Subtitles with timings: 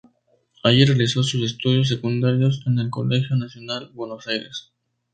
[0.63, 4.71] Allí realizó sus estudios secundarios en el Colegio Nacional Buenos Aires.